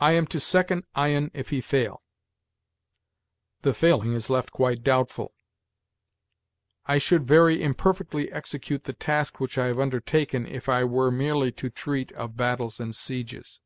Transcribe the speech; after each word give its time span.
"'I 0.00 0.10
am 0.10 0.26
to 0.26 0.40
second 0.40 0.82
Ion 0.96 1.30
if 1.32 1.50
he 1.50 1.60
fail'; 1.60 2.02
the 3.62 3.72
failing 3.72 4.12
is 4.12 4.28
left 4.28 4.50
quite 4.50 4.82
doubtful. 4.82 5.36
'I 6.86 6.98
should 6.98 7.24
very 7.24 7.62
imperfectly 7.62 8.28
execute 8.32 8.82
the 8.82 8.92
task 8.92 9.38
which 9.38 9.56
I 9.56 9.66
have 9.66 9.78
undertaken 9.78 10.46
if 10.46 10.68
I 10.68 10.82
were 10.82 11.12
merely 11.12 11.52
to 11.52 11.70
treat 11.70 12.10
of 12.14 12.36
battles 12.36 12.80
and 12.80 12.92
sieges.' 12.92 13.60